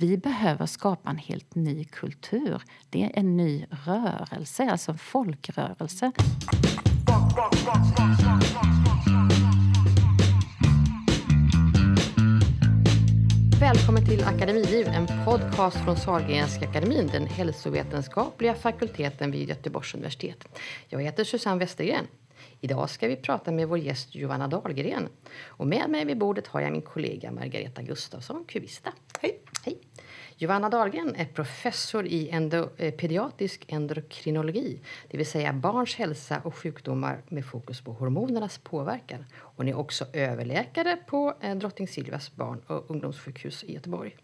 [0.00, 2.62] Vi behöver skapa en helt ny kultur.
[2.90, 6.12] Det är en ny rörelse, alltså en folkrörelse.
[13.60, 20.48] Välkommen till Akademiliv, en podcast från Sahlgrenska akademin, den hälsovetenskapliga fakulteten vid Göteborgs universitet.
[20.88, 22.06] Jag heter Susanne Westergren.
[22.60, 25.08] Idag ska vi prata med vår gäst Johanna Dahlgren.
[25.46, 28.92] Och med mig vid bordet har jag min kollega Margareta Gustafsson, Cubista.
[29.20, 29.40] Hej!
[29.64, 29.78] Hej!
[30.36, 36.56] Johanna Dahlgren är professor i endo, eh, pediatrisk endokrinologi, det vill säga barns hälsa och
[36.56, 39.24] sjukdomar med fokus på hormonernas påverkan.
[39.34, 44.16] Hon är också överläkare på eh, Drottning Silvias barn och ungdomssjukhus i Göteborg.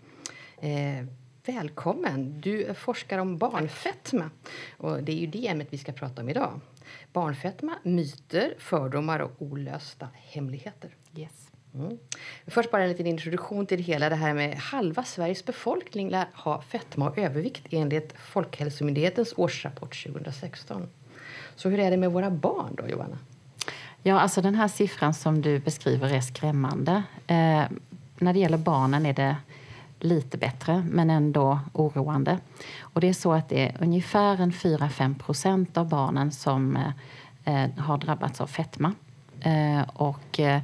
[0.59, 1.07] Eh,
[1.47, 2.41] välkommen!
[2.41, 4.31] Du forskar om barnfetma
[4.77, 6.61] och det är ju det ämnet vi ska prata om idag.
[7.13, 10.91] Barnfetma, myter, fördomar och olösta hemligheter.
[11.17, 11.51] Yes.
[11.75, 11.99] Mm.
[12.47, 16.63] Först bara en liten introduktion till hela det här med halva Sveriges befolkning lär ha
[16.63, 20.89] fetma och övervikt enligt Folkhälsomyndighetens årsrapport 2016.
[21.57, 23.19] Så hur är det med våra barn då, Johanna?
[24.03, 27.03] Ja, alltså den här siffran som du beskriver är skrämmande.
[27.27, 27.65] Eh,
[28.19, 29.37] när det gäller barnen är det
[30.01, 32.39] lite bättre, men ändå oroande.
[32.81, 36.79] Och det är så att det är ungefär en 4-5 procent av barnen som
[37.45, 38.93] eh, har drabbats av fetma.
[39.41, 40.63] Eh, och eh,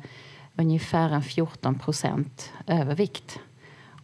[0.56, 3.39] ungefär en 14 procent övervikt.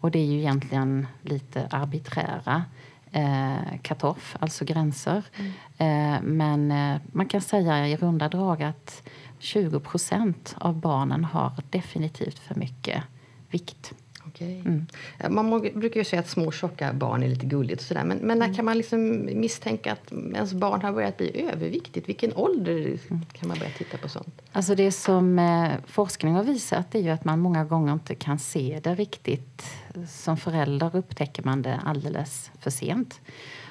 [0.00, 2.64] Och det är ju egentligen lite arbiträra
[3.12, 5.24] eh, cut-off, alltså gränser.
[5.36, 5.52] Mm.
[5.78, 9.02] Eh, men eh, man kan säga i runda drag att
[9.38, 13.02] 20 procent av barnen har definitivt för mycket
[13.50, 13.92] vikt.
[14.28, 14.60] Okay.
[14.60, 14.86] Mm.
[15.28, 18.04] Man brukar ju säga att små tjocka barn är lite gulligt och sådär.
[18.04, 18.56] Men, men när mm.
[18.56, 22.08] kan man liksom misstänka att ens barn har börjat bli överviktigt?
[22.08, 23.24] Vilken ålder mm.
[23.32, 24.42] kan man börja titta på sånt?
[24.52, 28.38] Alltså det som eh, forskning har visat är ju att man många gånger inte kan
[28.38, 29.62] se det riktigt.
[30.08, 33.20] Som förälder upptäcker man det alldeles för sent.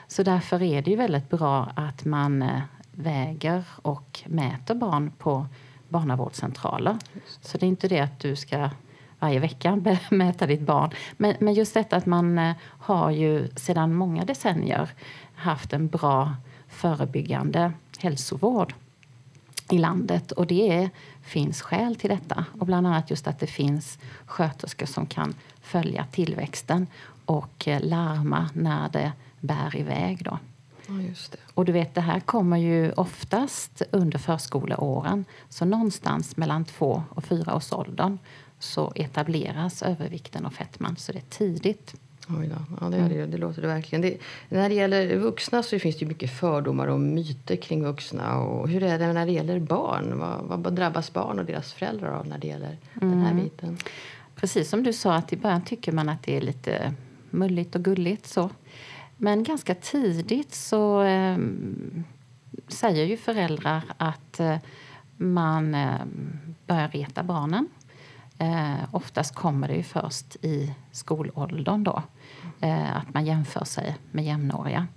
[0.07, 2.61] Så därför är det ju väldigt bra att man eh,
[2.91, 5.47] väger och mäter barn på
[5.89, 6.97] barnavårdscentraler.
[7.41, 8.69] Så det är inte det att du ska
[9.19, 10.91] varje vecka mäta ditt barn.
[11.17, 14.89] Men, men just detta att man eh, har ju sedan många decennier
[15.35, 16.35] haft en bra
[16.67, 18.73] förebyggande hälsovård
[19.69, 20.31] i landet.
[20.31, 20.89] Och det är,
[21.21, 22.45] finns skäl till detta.
[22.59, 26.87] Och bland annat just att det finns sköterskor som kan följa tillväxten
[27.25, 30.23] och eh, larma när det bär iväg.
[30.23, 30.39] Då.
[30.87, 31.37] Ja.
[31.53, 35.25] Och du vet, det här kommer ju oftast under förskoleåren.
[35.49, 38.17] Så någonstans mellan två och fyra års åldern
[38.59, 40.95] så etableras övervikten och fetman.
[40.95, 41.95] Så det är tidigt.
[42.29, 42.55] Oj då.
[42.81, 44.01] Ja, det, är det, det låter det verkligen.
[44.01, 44.17] Det,
[44.49, 48.37] när det gäller vuxna så finns det mycket fördomar och myter kring vuxna.
[48.37, 50.19] Och hur är det när det gäller barn?
[50.19, 53.11] Vad, vad drabbas barn och deras föräldrar av när det gäller mm.
[53.11, 53.43] den här mm.
[53.43, 53.77] biten?
[54.35, 56.93] Precis som du sa, att i början tycker man att det är lite
[57.29, 58.27] mulligt och gulligt.
[58.27, 58.49] så.
[59.17, 61.37] Men ganska tidigt så eh,
[62.67, 64.57] säger ju föräldrar att eh,
[65.17, 65.95] man eh,
[66.65, 67.67] börjar reta barnen.
[68.37, 72.03] Eh, oftast kommer det ju först i skolåldern då.
[72.61, 74.87] Eh, att man jämför sig med jämnåriga.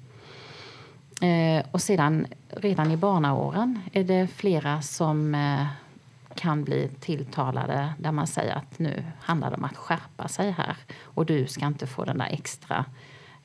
[1.20, 5.66] Eh, och sedan redan i barnaåren är det flera som eh,
[6.34, 10.76] kan bli tilltalade där man säger att nu handlar det om att skärpa sig här
[11.02, 12.84] och du ska inte få den där extra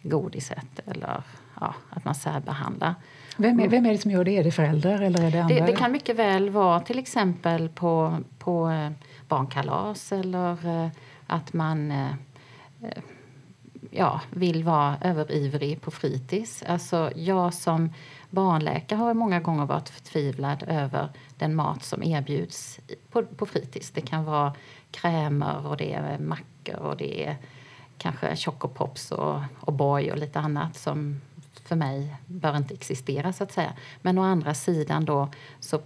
[0.01, 1.23] godiset eller
[1.59, 2.95] ja, att man särbehandlar.
[3.37, 4.37] Vem är, vem är det som gör det?
[4.37, 5.55] Är det föräldrar eller är det andra?
[5.55, 8.91] Det, det kan mycket väl vara till exempel på, på eh,
[9.27, 10.89] barnkalas eller eh,
[11.27, 12.11] att man eh,
[12.81, 13.03] eh,
[13.91, 16.63] ja, vill vara överivrig på fritids.
[16.63, 17.93] Alltså jag som
[18.29, 22.79] barnläkare har många gånger varit förtvivlad över den mat som erbjuds
[23.11, 23.91] på, på fritids.
[23.91, 24.53] Det kan vara
[24.91, 27.37] krämer och det är mackor och det är
[27.97, 31.21] kanske chocopops och, och boy och lite annat som
[31.63, 33.73] för mig bör inte existera så att säga.
[34.01, 35.81] Men å andra sidan då så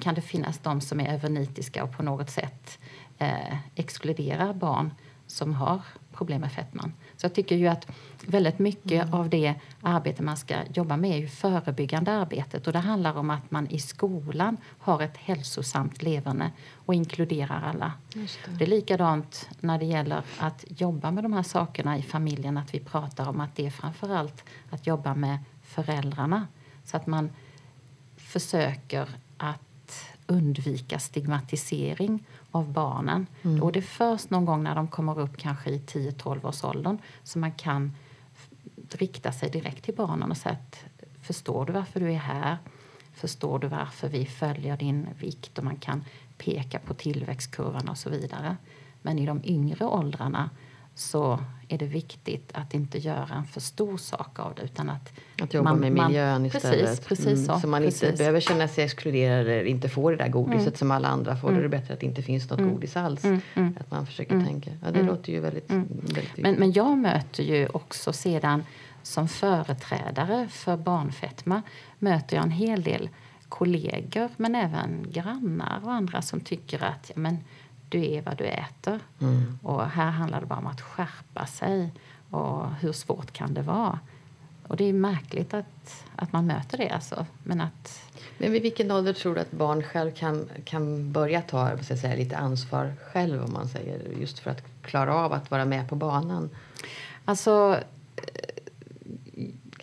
[0.00, 2.78] kan det finnas de som är övernitiska och på något sätt
[3.18, 4.90] eh, exkluderar barn
[5.26, 5.80] som har
[6.12, 6.92] problem med fetman.
[7.16, 7.86] Så jag tycker ju att
[8.26, 9.14] väldigt mycket mm.
[9.14, 13.30] av det arbete man ska jobba med är ju förebyggande arbetet och det handlar om
[13.30, 17.92] att man i skolan har ett hälsosamt leverne och inkluderar alla.
[18.12, 18.38] Det.
[18.58, 18.64] det.
[18.64, 22.80] är likadant när det gäller att jobba med de här sakerna i familjen, att vi
[22.80, 26.46] pratar om att det är framförallt att jobba med föräldrarna
[26.84, 27.30] så att man
[28.16, 33.26] försöker att undvika stigmatisering av barnen.
[33.42, 33.72] Mm.
[33.72, 37.40] Det är först någon gång när de kommer upp kanske i 10-12 års åldern som
[37.40, 37.92] man kan
[38.90, 40.84] rikta sig direkt till barnen och säga att
[41.22, 42.58] förstår du varför du är här?
[43.14, 45.58] Förstår du varför vi följer din vikt?
[45.58, 46.04] Och man kan
[46.38, 48.56] peka på tillväxtkurvan och så vidare.
[49.02, 50.50] Men i de yngre åldrarna
[50.98, 51.38] så
[51.68, 54.62] är det viktigt att inte göra en för stor sak av det.
[54.62, 55.12] Utan att,
[55.42, 56.80] att jobba man, med miljön man, istället.
[56.80, 57.60] Precis, precis mm, så.
[57.60, 58.02] så man precis.
[58.02, 60.76] inte behöver känna sig exkluderad eller inte får det där godiset mm.
[60.76, 61.48] som alla andra får.
[61.48, 61.60] Mm.
[61.60, 62.72] Då är det bättre att det inte finns något mm.
[62.72, 63.24] godis alls.
[63.24, 63.76] Mm, mm.
[63.80, 64.70] Att man försöker tänka.
[64.84, 68.64] Ja, det låter ju väldigt, väldigt men, men jag möter ju också sedan
[69.02, 71.62] som företrädare för barnfetma
[71.98, 73.08] möter jag en hel del
[73.48, 77.38] kollegor men även grannar och andra som tycker att ja, men,
[77.88, 79.00] du är vad du äter.
[79.20, 79.58] Mm.
[79.62, 81.92] Och här handlar det bara om att skärpa sig.
[82.30, 83.98] Och hur svårt kan det vara?
[84.68, 86.90] Och det är märkligt att, att man möter det.
[86.90, 87.26] Alltså.
[87.42, 88.10] Men, att...
[88.38, 92.36] Men vid vilken ålder tror du att barn själv kan, kan börja ta säga, lite
[92.36, 96.50] ansvar själv om man säger, just för att klara av att vara med på banan?
[97.24, 97.80] Alltså,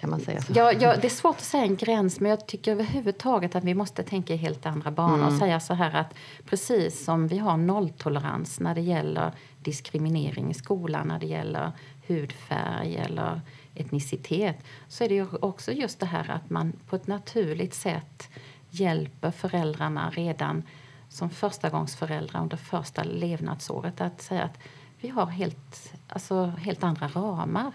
[0.04, 0.54] kan man säga så?
[0.56, 3.74] Ja, ja, det är svårt att säga en gräns, men jag tycker överhuvudtaget att vi
[3.74, 5.28] måste tänka i helt andra banor mm.
[5.28, 6.14] och säga så här att
[6.46, 11.72] precis som vi har nolltolerans när det gäller diskriminering i skolan, när det gäller
[12.08, 13.42] hudfärg eller
[13.76, 14.58] etnicitet,
[14.88, 18.30] så är det ju också just det här att man på ett naturligt sätt
[18.70, 20.64] hjälper föräldrarna redan
[21.10, 24.60] som förstagångsföräldrar under första levnadsåret att säga att
[25.00, 27.72] vi har helt, alltså, helt andra ramar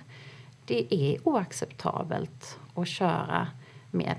[0.69, 3.49] det är oacceptabelt att köra
[3.91, 4.17] med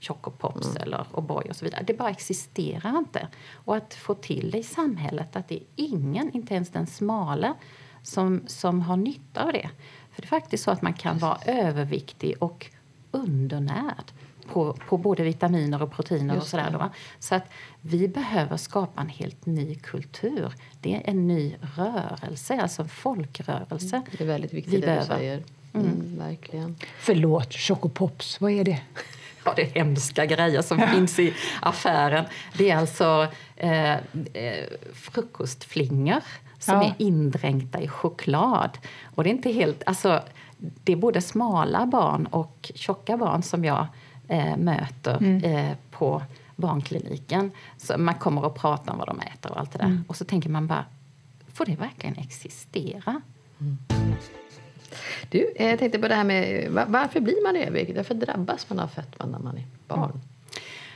[0.00, 0.82] Choco Pops mm.
[0.82, 1.82] eller O'boy och så vidare.
[1.86, 3.28] Det bara existerar inte.
[3.54, 7.54] Och att få till det i samhället att det är ingen, inte ens den smala,
[8.02, 9.70] som, som har nytta av det.
[10.12, 12.70] För det är faktiskt så att man kan vara överviktig och
[13.10, 14.12] undernärd
[14.52, 16.70] på, på både vitaminer och proteiner Just och sådär.
[16.70, 16.90] Då.
[17.18, 17.44] Så att
[17.80, 20.52] vi behöver skapa en helt ny kultur.
[20.80, 23.96] Det är en ny rörelse, alltså en folkrörelse.
[23.96, 24.08] Mm.
[24.18, 25.14] Det är väldigt viktigt vi det behöver.
[25.14, 25.42] du säger.
[25.72, 25.86] Mm.
[25.86, 26.76] mm, verkligen.
[26.98, 28.80] Förlåt, Chocopops, vad är det?
[29.44, 32.24] Ja, det är hemska grejer som finns i affären.
[32.56, 34.64] Det är alltså eh, eh,
[34.94, 36.22] frukostflingor
[36.58, 36.84] som ja.
[36.84, 38.78] är indränkta i choklad.
[39.14, 39.82] Och det är inte helt...
[39.86, 40.22] Alltså,
[40.58, 43.86] det är både smala barn och tjocka barn som jag
[44.28, 45.44] eh, möter mm.
[45.44, 46.22] eh, på
[46.56, 47.50] barnkliniken.
[47.76, 49.84] Så man kommer och pratar om vad de äter och allt det där.
[49.84, 50.04] Mm.
[50.08, 50.84] Och så tänker man bara,
[51.52, 53.20] får det verkligen existera?
[53.60, 53.78] Mm.
[55.28, 57.96] Du, jag tänkte på det här med varför blir man överviktig?
[57.96, 60.10] Varför drabbas man av fetma när man är barn?
[60.10, 60.20] Mm.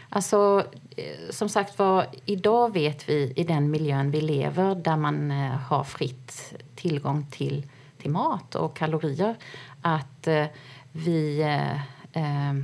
[0.09, 5.31] Alltså, eh, som sagt var, idag vet vi i den miljön vi lever där man
[5.31, 7.67] eh, har fritt tillgång till,
[7.99, 9.37] till mat och kalorier
[9.83, 10.47] att eh,
[10.93, 11.43] vi
[12.13, 12.55] eh,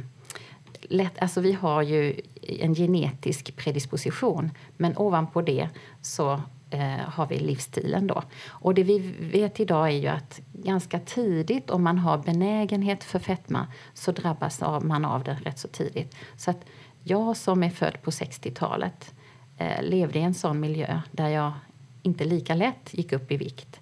[0.83, 5.69] lätt, alltså vi har ju en genetisk predisposition men ovanpå det
[6.03, 6.41] så
[6.71, 8.07] eh, har vi livsstilen.
[8.07, 8.23] Då.
[8.49, 13.19] Och det vi vet idag är ju att ganska tidigt, om man har benägenhet för
[13.19, 16.17] fetma, så drabbas man av det rätt så tidigt.
[16.37, 16.65] Så att
[17.03, 19.15] jag som är född på 60-talet
[19.59, 21.53] eh, levde i en sån miljö där jag
[22.03, 23.81] inte lika lätt gick upp i vikt.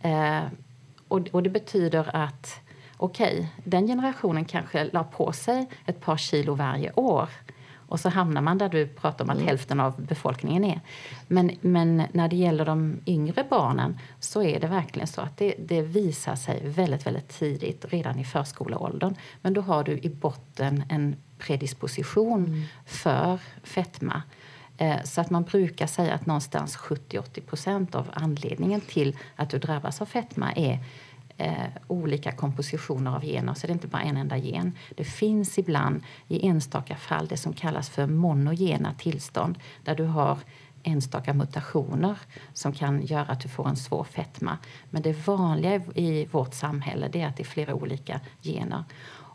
[0.00, 0.42] Eh,
[1.08, 2.60] och, och det betyder att
[2.96, 7.28] okej, okay, den generationen kanske la på sig ett par kilo varje år
[7.92, 9.48] och så hamnar man där du pratar om att mm.
[9.48, 10.80] hälften av befolkningen är.
[11.28, 15.54] Men, men när det gäller de yngre barnen så är det verkligen så att det,
[15.58, 19.14] det visar sig väldigt, väldigt tidigt, redan i förskoleåldern.
[19.42, 22.62] Men då har du i botten en predisposition mm.
[22.86, 24.22] för fetma.
[24.76, 30.00] Eh, så att man brukar säga att någonstans 70-80 av anledningen till att du drabbas
[30.00, 30.78] av fetma är
[31.36, 34.72] eh, olika kompositioner av gener, så det är inte bara en enda gen.
[34.96, 40.38] Det finns ibland i enstaka fall det som kallas för monogena tillstånd där du har
[40.82, 42.18] enstaka mutationer
[42.52, 44.58] som kan göra att du får en svår fetma.
[44.90, 48.84] Men det vanliga i vårt samhälle är att det är flera olika gener.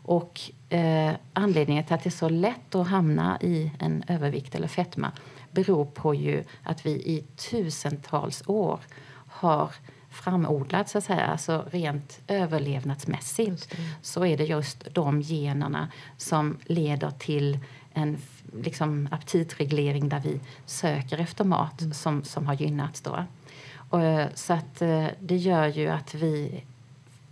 [0.08, 4.68] Och eh, anledningen till att det är så lätt att hamna i en övervikt eller
[4.68, 5.12] fetma
[5.50, 8.80] beror på ju att vi i tusentals år
[9.28, 9.72] har
[10.18, 17.10] framodlat, så att säga, alltså rent överlevnadsmässigt så är det just de generna som leder
[17.10, 17.58] till
[17.92, 18.18] en
[18.62, 21.92] liksom, aptitreglering där vi söker efter mat mm.
[21.92, 23.00] som, som har gynnats.
[23.00, 23.24] Då.
[23.90, 24.00] Och,
[24.34, 26.62] så att, eh, det gör ju att vi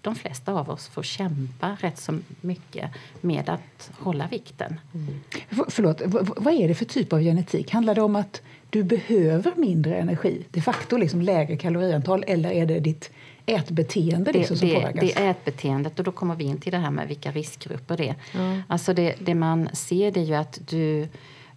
[0.07, 4.81] de flesta av oss får kämpa rätt så mycket med att hålla vikten.
[4.95, 5.21] Mm.
[5.69, 6.03] Förlåt,
[6.37, 7.71] vad är det för typ av genetik?
[7.71, 12.67] Handlar det om att du behöver mindre energi, de facto liksom lägre kaloriantal, eller är
[12.67, 13.11] det ditt
[13.47, 15.01] ätbeteende det, liksom som det, påverkas?
[15.01, 18.09] Det är ätbeteendet och då kommer vi in till det här med vilka riskgrupper det
[18.09, 18.15] är.
[18.35, 18.63] Mm.
[18.69, 21.09] Alltså det, det man ser det är ju att du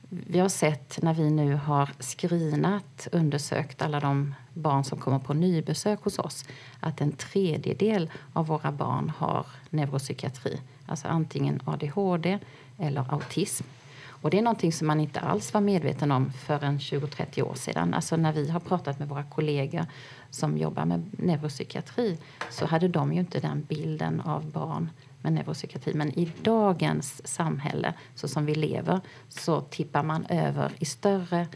[0.10, 5.34] vi har sett när vi nu har screenat, undersökt alla de barn som kommer på
[5.34, 6.46] nybesök hos oss
[6.80, 10.62] att en tredjedel av våra barn har neuropsykiatri.
[10.86, 12.39] Alltså antingen ADHD
[12.78, 13.63] eller autism.
[14.22, 17.94] Och det är någonting som man inte alls var medveten om förrän 20-30 år sedan.
[17.94, 19.86] Alltså när vi har pratat med våra kollegor
[20.30, 22.18] som jobbar med neuropsykiatri
[22.50, 24.89] så hade de ju inte den bilden av barn
[25.21, 25.93] med neuropsykiatri.
[25.93, 28.99] Men i dagens samhälle, så som vi lever,
[29.29, 31.47] så tippar man över i större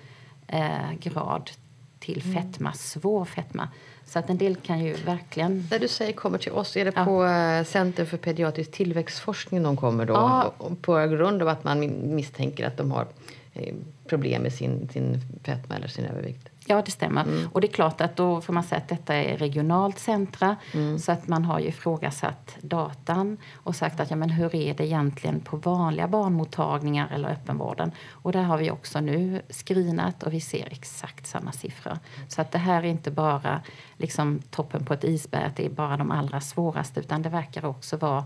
[0.47, 1.51] eh, grad
[1.99, 2.43] till mm.
[2.43, 3.69] fetma, svår fetma.
[4.05, 5.67] Så att en del kan ju verkligen...
[5.71, 7.05] När du säger kommer till oss, är det ja.
[7.05, 10.13] på eh, Center för pediatrisk tillväxtforskning de kommer då?
[10.13, 10.53] Ja.
[10.81, 11.79] På grund av att man
[12.15, 13.07] misstänker att de har
[13.53, 13.75] eh,
[14.07, 16.49] problem med sin, sin fetma eller sin övervikt?
[16.67, 17.23] Ja, det stämmer.
[17.23, 17.49] Mm.
[17.51, 20.55] Och det är klart att då får man säga att detta är regionalt centra.
[20.73, 20.99] Mm.
[20.99, 24.85] Så att man har ju ifrågasatt datan och sagt att ja, men hur är det
[24.85, 27.91] egentligen på vanliga barnmottagningar eller öppenvården?
[28.09, 31.97] Och där har vi också nu screenat och vi ser exakt samma siffror.
[32.27, 33.61] Så att det här är inte bara
[33.97, 37.65] liksom toppen på ett isberg, att det är bara de allra svåraste utan det verkar
[37.65, 38.25] också vara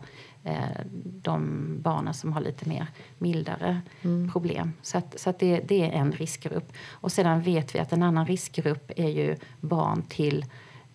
[1.03, 2.87] de barnen som har lite mer
[3.17, 4.31] mildare mm.
[4.31, 4.73] problem.
[4.81, 6.73] Så, att, så att det, det, är en riskgrupp.
[6.91, 10.45] Och sedan vet vi att en annan riskgrupp är ju barn till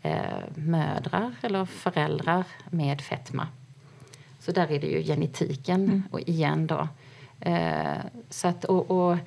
[0.02, 0.23] eh,
[0.54, 3.49] mödrar eller föräldrar med fetma.
[4.38, 6.02] Så där är det ju genetiken mm.
[6.11, 6.88] och igen då.
[7.40, 7.99] Eh,
[8.30, 9.18] så att, och, och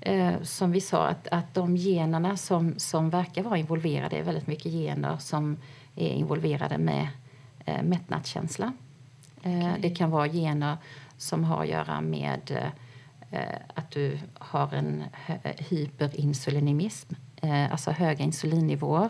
[0.00, 4.46] eh, som vi sa, att, att de generna som, som verkar vara involverade är väldigt
[4.46, 5.56] mycket gener som
[5.96, 7.08] är involverade med
[7.64, 8.72] eh, mättnadskänsla.
[9.44, 9.80] Okay.
[9.80, 10.76] Det kan vara gener
[11.16, 12.72] som har att göra med
[13.30, 15.04] eh, att du har en
[15.58, 19.08] hyperinsulinism, eh, alltså höga insulinnivåer,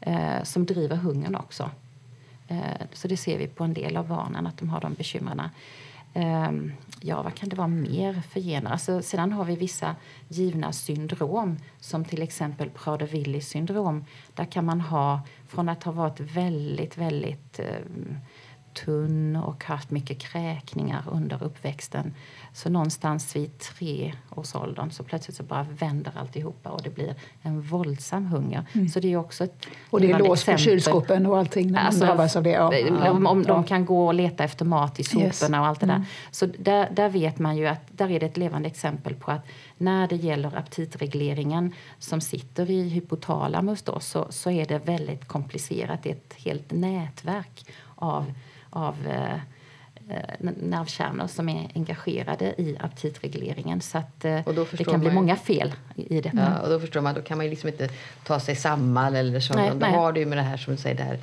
[0.00, 1.70] eh, som driver hungern också.
[2.92, 5.42] Så det ser vi på en del av barnen, att de har de bekymren.
[6.14, 8.70] Ehm, ja, vad kan det vara mer för gener?
[8.70, 9.96] Alltså, sedan har vi vissa
[10.28, 14.04] givna syndrom som till exempel Prader-Willi syndrom.
[14.34, 17.60] Där kan man ha, från att ha varit väldigt, väldigt
[18.74, 22.14] tunn och haft mycket kräkningar under uppväxten.
[22.52, 27.14] Så någonstans vid tre års åldern så plötsligt så bara vänder alltihopa och det blir
[27.42, 28.64] en våldsam hunger.
[28.72, 28.88] Mm.
[28.88, 32.00] Så det är också ett Och det är lås på kylskåpen och allting när alltså,
[32.00, 32.50] man drabbas av det?
[32.50, 33.10] Ja.
[33.10, 33.54] Om, om ja.
[33.54, 35.42] de kan gå och leta efter mat i soporna yes.
[35.42, 35.94] och allt det där.
[35.94, 36.06] Mm.
[36.30, 39.46] Så där, där vet man ju att där är det ett levande exempel på att
[39.78, 46.02] när det gäller aptitregleringen som sitter i hypotalamus då, så, så är det väldigt komplicerat.
[46.02, 48.32] Det är ett helt nätverk av
[48.72, 49.34] av eh,
[50.08, 53.80] eh, nervkärnor som är engagerade i aptitregleringen.
[53.80, 54.40] Så att eh,
[54.72, 56.36] det kan bli man, många fel i detta.
[56.36, 57.88] Ja, och då förstår man, då kan man liksom inte
[58.24, 59.54] ta sig samman eller så.
[59.54, 59.92] Nej, då nej.
[59.92, 61.18] har det ju med det här som du säger, det här,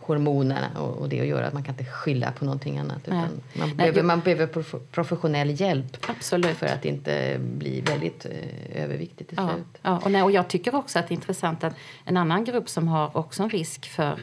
[0.00, 1.50] hormonerna och, och, det att göra.
[1.52, 3.06] Man kan inte skylla på någonting annat.
[3.06, 4.46] Man, nej, behöver, man behöver
[4.92, 6.56] professionell hjälp Absolut.
[6.56, 9.78] för att inte bli väldigt eh, överviktig till slut.
[9.82, 11.74] Ja, och, nej, och jag tycker också att det är intressant att
[12.04, 14.18] en annan grupp som har också en risk för eh,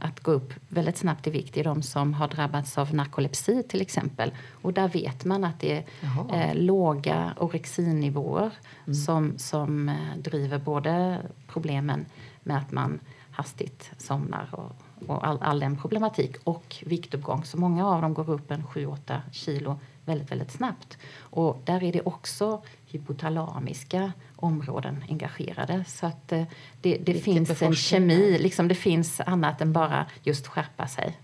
[0.00, 3.80] att gå upp väldigt snabbt i vikt är de som har drabbats av narkolepsi till
[3.80, 4.32] exempel.
[4.62, 5.84] Och där vet man att det är
[6.32, 8.50] eh, låga orexinnivåer
[8.84, 8.94] mm.
[8.94, 12.06] som, som eh, driver både problemen
[12.42, 13.00] med att man
[13.30, 14.72] hastigt somnar och,
[15.06, 17.44] och all, all, den problematik och viktuppgång.
[17.44, 20.98] Så många av dem går upp en 7-8 kilo väldigt, väldigt snabbt.
[21.18, 25.84] Och där är det också hypotalamiska områden engagerade.
[25.86, 26.42] Så att eh,
[26.80, 31.16] det, det finns en kemi, liksom det finns annat än bara just skärpa sig.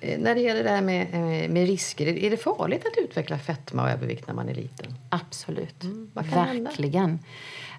[0.00, 3.38] Eh, när det gäller det här med, eh, med risker, är det farligt att utveckla
[3.38, 4.94] fetma och övervikt när man är liten?
[5.08, 7.00] Absolut, mm, verkligen.
[7.00, 7.24] Hända?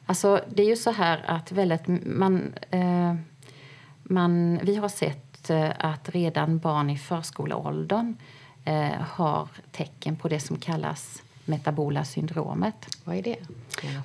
[0.06, 3.16] Alltså, det är ju så här att väldigt, man, eh,
[4.04, 5.30] man, vi har sett
[5.78, 8.16] att redan barn i förskoleåldern
[8.66, 12.98] eh, har tecken på det som kallas metabola syndromet.
[13.04, 13.38] Vad är det?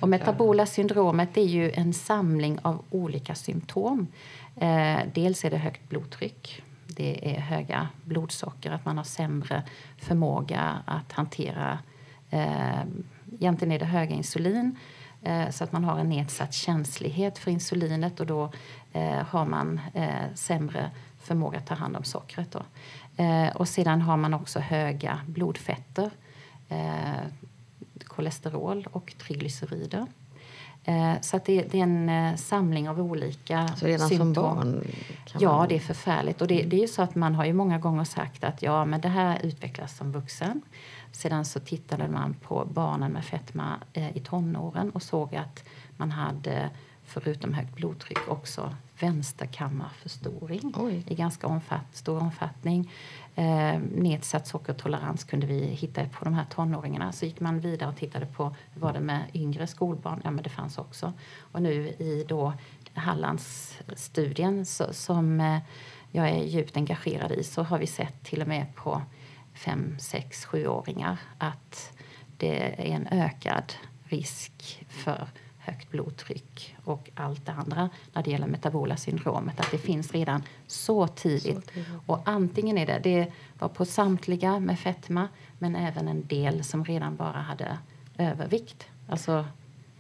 [0.01, 4.07] Och metabola syndromet är ju en samling av olika symptom.
[4.57, 9.63] Eh, dels är det högt blodtryck, det är höga blodsocker, att man har sämre
[9.99, 11.79] förmåga att hantera...
[12.31, 12.81] Eh,
[13.41, 14.77] egentligen är det höga insulin,
[15.23, 18.53] eh, så att man har en nedsatt känslighet för insulinet och då
[18.93, 20.91] eh, har man eh, sämre
[21.21, 22.53] förmåga att ta hand om sockret.
[22.53, 22.63] Då.
[23.23, 26.11] Eh, och sedan har man också höga blodfetter,
[26.69, 27.27] eh,
[28.05, 30.07] kolesterol och triglycerider.
[30.85, 34.35] Eh, så att det, det, är en eh, samling av olika Så redan symptom.
[34.35, 34.85] som barn?
[35.39, 35.69] ja, man...
[35.69, 36.41] det är förfärligt.
[36.41, 38.85] Och det, det, är ju så att man har ju många gånger sagt att ja,
[38.85, 40.63] men det här utvecklas som vuxen.
[41.13, 45.65] Sedan så tittade man på barnen med fetma eh, i tonåren och såg att
[45.97, 46.71] man hade
[47.05, 51.05] förutom högt blodtryck också vänsterkammarförstoring Oj.
[51.09, 52.91] i ganska omfatt, stor omfattning.
[53.39, 57.13] Eh, nedsatt sockertolerans kunde vi hitta på de här tonåringarna.
[57.13, 60.21] Så gick man vidare och tittade på hur var det med yngre skolbarn.
[60.25, 61.13] Ja, men det fanns också.
[61.53, 62.53] Och nu i då
[62.95, 65.59] Hallandsstudien så, som eh,
[66.11, 69.03] jag är djupt engagerad i så har vi sett till och med på
[69.55, 71.93] fem, sex, sjuåringar att
[72.37, 73.73] det är en ökad
[74.05, 75.29] risk för
[75.69, 79.61] högt blodtryck och allt det andra när det gäller metabola syndromet.
[79.61, 81.55] Att det finns redan så tidigt.
[81.55, 81.89] Så tidigt.
[82.07, 86.85] Och antingen är det, det var på samtliga med fetma men även en del som
[86.85, 87.79] redan bara hade
[88.19, 88.87] övervikt.
[89.09, 89.45] Alltså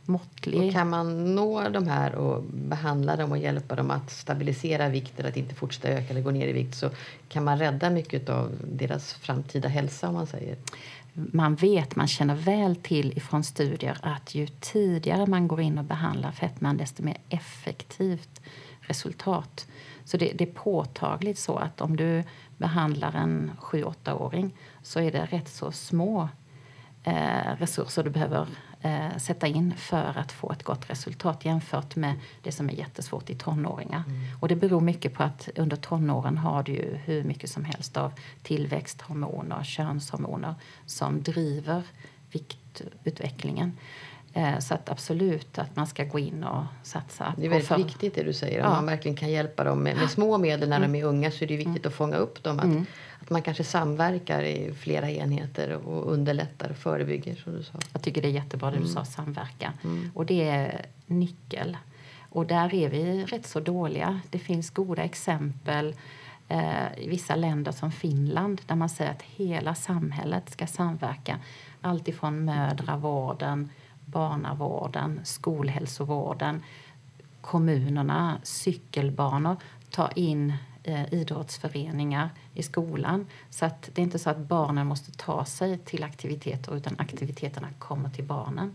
[0.08, 0.68] måttlig.
[0.68, 5.26] Och kan man nå de här och behandla dem och hjälpa dem att stabilisera vikten,
[5.26, 6.90] att inte fortsätta öka eller gå ner i vikt så
[7.28, 10.56] kan man rädda mycket av deras framtida hälsa om man säger
[11.32, 15.84] man vet, man känner väl till ifrån studier att ju tidigare man går in och
[15.84, 18.40] behandlar fetman desto mer effektivt
[18.80, 19.66] resultat.
[20.04, 22.24] Så det, det är påtagligt så att om du
[22.56, 26.28] behandlar en 7-8-åring så är det rätt så små
[27.04, 28.46] eh, resurser du behöver
[28.82, 33.30] eh, sätta in för att få ett gott resultat jämfört med det som är jättesvårt
[33.30, 34.02] i tonåringar.
[34.06, 34.20] Mm.
[34.40, 37.96] Och det beror mycket på att under tonåren har du ju hur mycket som helst
[37.96, 40.54] av tillväxthormoner, könshormoner
[40.86, 41.82] som driver
[42.30, 43.72] viktutvecklingen.
[44.32, 47.34] Eh, så att absolut att man ska gå in och satsa.
[47.36, 47.76] Det är väldigt för...
[47.76, 48.64] viktigt det du säger.
[48.64, 50.92] Om man verkligen kan hjälpa dem med, med små medel när mm.
[50.92, 51.88] de är unga så är det viktigt mm.
[51.88, 52.58] att fånga upp dem.
[52.58, 52.86] Att, mm.
[53.28, 57.78] Att man kanske samverkar i flera enheter och underlättar och förebygger som du sa.
[57.92, 58.94] Jag tycker det är jättebra det du mm.
[58.94, 59.72] sa, samverkan.
[59.84, 60.10] Mm.
[60.14, 61.76] Och det är nyckel.
[62.30, 64.20] Och där är vi rätt så dåliga.
[64.30, 65.94] Det finns goda exempel
[66.48, 71.38] eh, i vissa länder som Finland där man säger att hela samhället ska samverka.
[71.80, 73.70] Allt ifrån mödravården,
[74.04, 76.62] barnavården, skolhälsovården,
[77.40, 79.56] kommunerna, cykelbanor,
[79.90, 80.52] ta in
[81.10, 83.26] idrottsföreningar i skolan.
[83.50, 87.68] Så att det är inte så att barnen måste ta sig till aktiviteter utan aktiviteterna
[87.78, 88.74] kommer till barnen.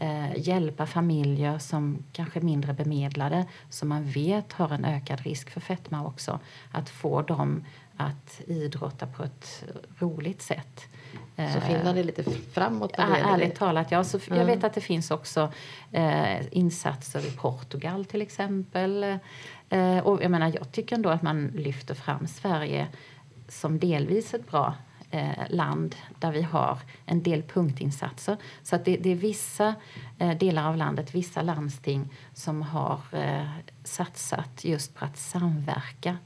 [0.00, 5.50] Eh, hjälpa familjer som kanske är mindre bemedlade som man vet har en ökad risk
[5.50, 6.38] för fetma också.
[6.72, 7.64] Att få dem
[7.96, 9.64] att idrotta på ett
[9.98, 10.86] roligt sätt.
[11.54, 12.98] Så Finland är lite framåt?
[12.98, 14.04] Äh, ärligt talat, ja.
[14.04, 15.52] Så jag vet att det finns också
[15.92, 19.18] eh, insatser i Portugal till exempel.
[19.70, 22.88] Eh, och jag, menar, jag tycker ändå att man lyfter fram Sverige
[23.48, 24.74] som delvis ett bra
[25.10, 28.36] eh, land där vi har en del punktinsatser.
[28.62, 29.74] Så att det, det är vissa
[30.18, 33.46] eh, delar av landet, vissa landsting som har eh,
[33.84, 36.16] satsat just på att samverka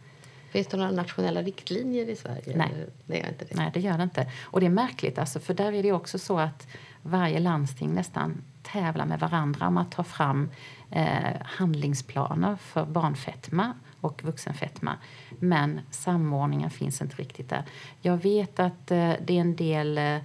[0.52, 2.56] Finns det några nationella riktlinjer i Sverige?
[2.56, 2.86] Nej.
[3.06, 3.54] Det gör inte det.
[3.54, 4.30] Nej, det gör det inte.
[4.42, 6.66] Och det är märkligt, alltså, för där är det också så att
[7.02, 10.50] varje landsting nästan tävlar med varandra om att ta fram
[10.90, 14.96] eh, handlingsplaner för barnfetma och vuxenfetma.
[15.38, 17.64] Men samordningen finns inte riktigt där.
[18.00, 19.98] Jag vet att eh, det är en del...
[19.98, 20.16] Eh,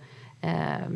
[0.42, 0.88] eh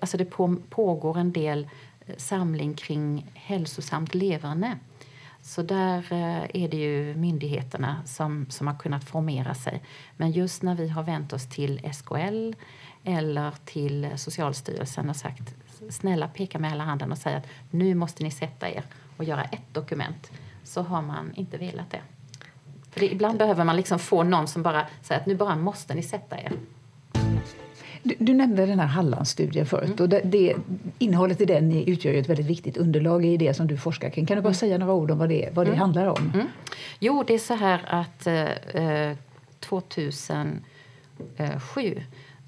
[0.00, 1.68] alltså det på, pågår en del
[2.06, 4.78] eh, samling kring hälsosamt leverne.
[5.42, 9.82] Så där eh, är det ju myndigheterna som, som har kunnat formera sig.
[10.16, 12.52] Men just när vi har vänt oss till SKL
[13.04, 15.54] eller till Socialstyrelsen och sagt
[15.90, 18.82] snälla peka med hela handen och säga att nu måste ni sätta er
[19.16, 20.30] och göra ett dokument
[20.64, 22.00] så har man inte velat det.
[22.90, 25.94] För det, ibland behöver man liksom få någon som bara säger att nu bara måste
[25.94, 26.52] ni sätta er.
[28.02, 29.84] Du, du nämnde den här Hallandsstudien förut.
[29.84, 29.96] Mm.
[30.00, 30.54] Och det, det,
[30.98, 34.26] innehållet i den utgör ett väldigt viktigt underlag i det som du forskar kring.
[34.26, 34.54] Kan du bara mm.
[34.54, 35.80] säga några ord om vad det, vad det mm.
[35.80, 36.30] handlar om?
[36.34, 36.46] Mm.
[36.98, 38.48] Jo, det är så här att eh,
[39.60, 40.62] 2007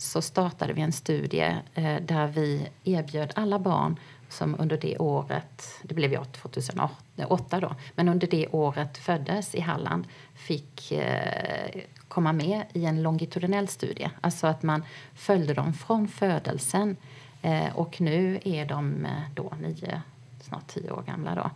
[0.05, 3.97] så startade vi en studie eh, där vi erbjöd alla barn
[4.29, 9.61] som under det året, det blev jag 2008 då, men under det året föddes i
[9.61, 14.11] Halland fick eh, komma med i en longitudinell studie.
[14.21, 16.97] Alltså att man följde dem från födelsen
[17.43, 20.03] eh, och nu är de eh, då nio,
[20.41, 21.35] snart tio år gamla.
[21.35, 21.51] Då.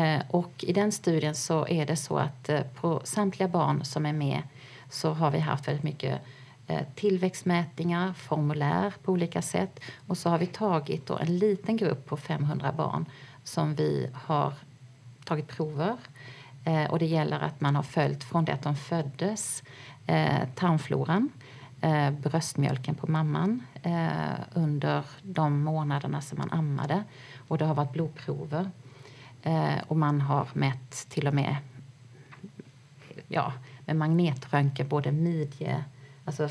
[0.00, 4.06] Eh, och I den studien så är det så att eh, på samtliga barn som
[4.06, 4.42] är med
[4.90, 6.18] så har vi haft väldigt mycket eh,
[6.66, 9.80] Eh, tillväxtmätningar, formulär på olika sätt.
[10.06, 13.06] Och så har vi tagit då en liten grupp på 500 barn
[13.44, 14.52] som vi har
[15.24, 15.96] tagit prover
[16.66, 19.62] Eh, och det gäller att man har följt från det att de föddes
[20.06, 21.28] eh, tarmfloran,
[21.80, 27.04] eh, bröstmjölken på mamman eh, under de månaderna som man ammade.
[27.48, 28.70] Och det har varit blodprover.
[29.42, 31.56] Eh, och man har mätt till och med
[33.28, 33.52] ja,
[33.84, 35.84] med magnetröntgen både midje
[36.26, 36.48] alltså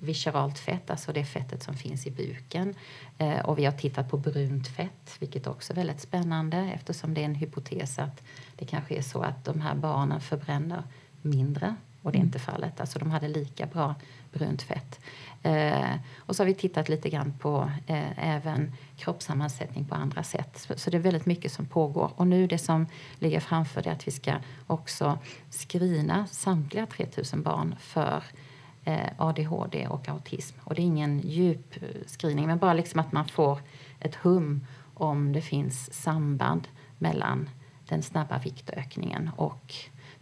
[0.00, 2.74] visceralt fett, alltså det fettet som finns i buken.
[3.18, 7.20] Eh, och vi har tittat på brunt fett, vilket också är väldigt spännande eftersom det
[7.20, 8.22] är en hypotes att
[8.56, 10.82] det kanske är så att de här barnen förbränner
[11.22, 12.26] mindre och det är mm.
[12.26, 12.80] inte fallet.
[12.80, 13.94] Alltså de hade lika bra
[14.32, 15.00] brunt fett.
[15.42, 20.58] Eh, och så har vi tittat lite grann på eh, även kroppssammansättning på andra sätt.
[20.58, 22.10] Så, så, det är väldigt mycket som pågår.
[22.16, 22.86] Och nu det som
[23.18, 24.34] ligger framför är att vi ska
[24.66, 25.18] också
[25.50, 28.22] screena samtliga 3000 barn för
[28.84, 30.58] Eh, ADHD och autism.
[30.64, 33.58] Och det är ingen djup eh, screening, men bara liksom att man får
[34.00, 36.68] ett hum om det finns samband
[36.98, 37.50] mellan
[37.88, 39.74] den snabba viktökningen och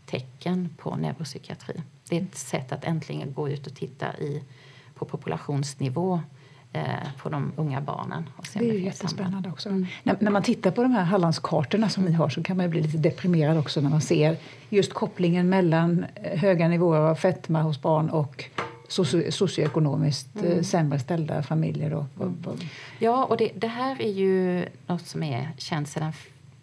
[0.07, 1.83] tecken på neuropsykiatri.
[2.09, 4.43] Det är ett sätt att äntligen gå ut och titta i,
[4.95, 6.21] på populationsnivå eh,
[7.23, 8.29] på de unga barnen.
[8.55, 9.69] Det är jättespännande också.
[9.69, 9.87] Mm.
[10.03, 12.83] När, när, man tittar på de här Hallandskartorna som ni har så kan man bli
[12.83, 14.37] lite deprimerad också när man ser
[14.69, 18.45] just kopplingen mellan eh, höga nivåer av fetma hos barn och
[18.89, 20.65] socio socioekonomiskt eh, mm.
[20.65, 21.95] sämre ställda familjer.
[21.95, 22.57] Och, och, och.
[22.99, 26.13] Ja, och det, det, här är ju något som är känt sedan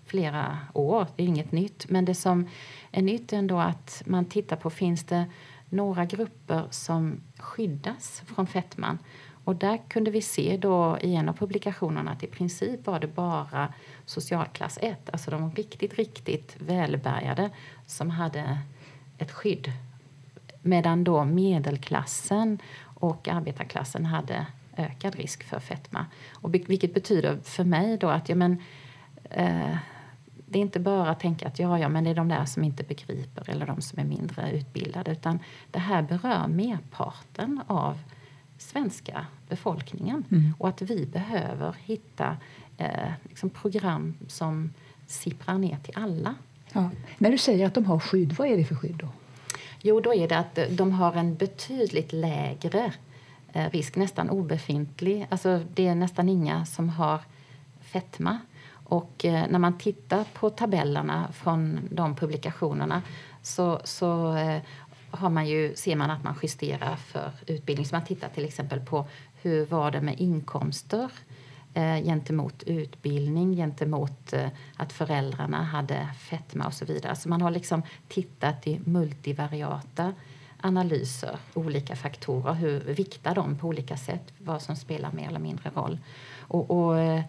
[0.06, 1.08] flera år.
[1.16, 1.90] Det är inget nytt.
[1.90, 2.48] Men det som
[2.92, 5.26] är nytt är ändå att man tittar på finns det
[5.70, 8.98] några grupper som skyddas från fetman.
[9.48, 13.08] Och där kunde vi se då i en av publikationerna att i princip var det
[13.08, 13.74] bara
[14.06, 17.50] socialklass 1, alltså de riktigt, riktigt välbärgade
[17.86, 18.58] som hade
[19.18, 19.72] ett skydd.
[20.62, 24.46] Medan då medelklassen och arbetarklassen hade
[24.78, 26.06] ökad risk för fetma.
[26.34, 28.62] Och vilket betyder för mig då att ja, men,
[29.24, 29.78] eh,
[30.36, 32.64] det är inte bara att tänka att ja, ja, men det är de där som
[32.64, 35.40] inte begriper eller de som är mindre utbildade utan
[35.72, 37.98] det här berör merparten av
[38.58, 40.54] svenska befolkningen mm.
[40.58, 42.38] och att vi behöver hitta
[42.78, 44.74] eh, liksom program som
[45.08, 46.36] sipprar ner till alla.
[46.74, 46.90] Ja.
[47.18, 49.08] När du säger att de har skydd, vad är det för skydd då?
[49.82, 52.94] Jo, då är det att de har en betydligt lägre
[53.54, 55.28] eh, risk, nästan obefintlig.
[55.30, 57.22] Alltså, det är nästan inga som har
[57.82, 58.40] fetma.
[58.90, 63.02] Och eh, när man tittar på tabellerna från de publikationerna
[63.42, 64.62] så, så eh,
[65.12, 67.86] har man ju, ser man att man justerar för utbildning.
[67.86, 69.06] Så man tittar till exempel på
[69.42, 71.12] hur var det med inkomster
[71.74, 77.16] eh, gentemot utbildning, gentemot eh, att föräldrarna hade fetma och så vidare.
[77.16, 80.14] Så man har liksom tittat i multivariata
[80.62, 85.70] analyser, olika faktorer, hur viktar de på olika sätt, vad som spelar mer eller mindre
[85.70, 86.00] roll.
[86.40, 87.24] Och, och eh,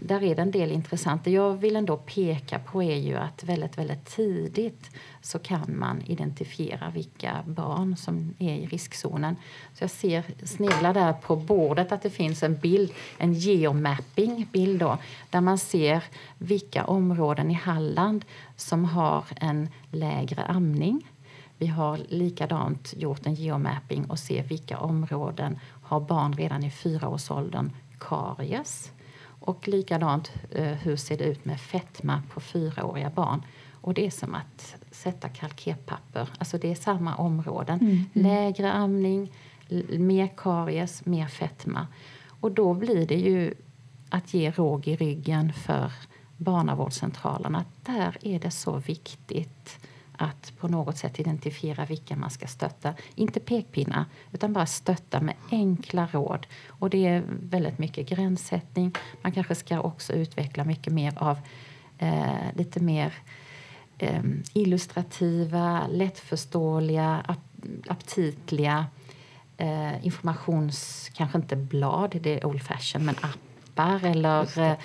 [0.00, 1.24] där är det en del intressant.
[1.24, 4.90] Det jag vill ändå peka på är ju att väldigt, väldigt tidigt
[5.22, 9.36] så kan man identifiera vilka barn som är i riskzonen.
[9.74, 14.80] Så jag ser, sneglar där på bordet att det finns en bild, en geomapping bild
[14.80, 14.98] då,
[15.30, 16.04] där man ser
[16.38, 18.24] vilka områden i Halland
[18.56, 21.10] som har en lägre amning.
[21.58, 27.70] Vi har likadant gjort en geomapping och ser vilka områden har barn redan i fyraårsåldern
[27.98, 28.90] karies
[29.44, 33.42] och likadant, eh, hur ser det ut med fetma på fyraåriga barn?
[33.80, 36.28] Och det är som att sätta kalkerpapper.
[36.38, 37.78] Alltså det är samma områden.
[37.80, 37.92] Mm.
[37.92, 38.06] mm.
[38.12, 39.32] Lägre amning,
[39.98, 41.86] mer karies, mer fetma.
[42.40, 43.54] Och då blir det ju
[44.08, 45.92] att ge råg i ryggen för
[46.36, 47.64] barnavårdscentralerna.
[47.82, 49.78] Där är det så viktigt
[50.18, 52.94] att på något sätt identifiera vilka man ska stötta.
[53.14, 56.46] Inte pekpinnar, utan bara stötta med enkla råd.
[56.68, 58.92] Och det är väldigt mycket gränssättning.
[59.22, 61.38] Man kanske ska också utveckla mycket mer av
[61.98, 63.12] eh, lite mer
[63.98, 64.22] eh,
[64.52, 67.38] illustrativa, lättförståeliga, ap
[67.88, 68.86] aptitliga
[69.56, 71.10] eh, informations...
[71.14, 73.38] Kanske inte blad, det är old fashion, men app
[73.74, 74.76] appar eller eh,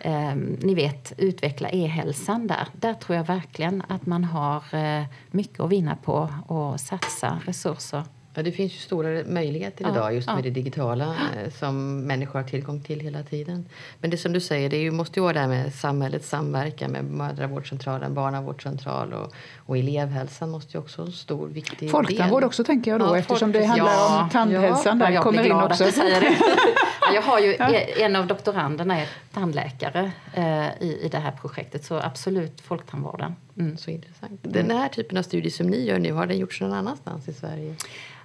[0.00, 2.68] eh, ni vet, utveckla e-hälsan där.
[2.72, 8.02] Där tror jag verkligen att man har eh, mycket att vinna på att satsa resurser
[8.38, 10.34] Ja, det finns ju stora möjligheter ja, idag just ja.
[10.34, 13.66] med det digitala eh, som människor har tillgång till hela tiden.
[14.00, 16.90] Men det som du säger, det ju, måste ju vara det här med samhällets samverkan
[16.90, 22.90] med mödravårdscentralen, barnavårdscentral och, och elevhälsan måste ju också en stor viktig Folktandvård också tänker
[22.90, 25.84] jag då ja, eftersom det handlar ja, om tandhälsan där kommer in också.
[25.84, 26.36] Att säger det.
[27.14, 31.84] jag har ju e- en av doktoranderna är tandläkare eh, i, i det här projektet
[31.84, 33.36] så absolut folktandvården.
[33.58, 33.76] Mm.
[33.76, 34.40] Så intressant.
[34.42, 37.32] Den här typen av studie som ni gör nu, har den gjorts någon annanstans i
[37.32, 37.74] Sverige?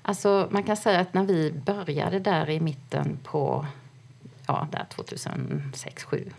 [0.02, 3.66] Alltså, man kan säga att när vi började där i mitten på
[4.48, 6.32] ja, 2006-2007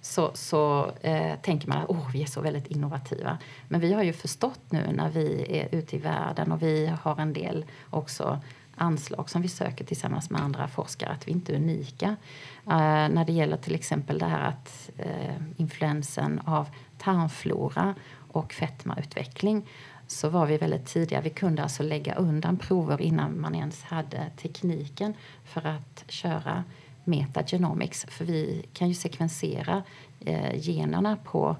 [0.00, 3.38] så, så eh, tänker man att oh, vi är så väldigt innovativa.
[3.68, 7.20] Men vi har ju förstått nu när vi är ute i världen och vi har
[7.20, 8.40] en del också
[8.76, 12.08] anslag som vi söker tillsammans med andra forskare att vi inte är unika.
[12.08, 17.94] Uh, när det gäller till exempel det här att uh, influensen av tarmflora
[18.32, 19.66] och fetmautveckling
[20.06, 21.20] så var vi väldigt tidiga.
[21.20, 26.64] Vi kunde alltså lägga undan prover innan man ens hade tekniken för att köra
[27.04, 28.06] metagenomics.
[28.08, 29.82] För vi kan ju sekvensera
[30.20, 31.56] eh, generna på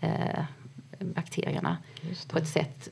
[0.00, 0.44] eh,
[0.98, 1.76] bakterierna
[2.28, 2.88] på ett sätt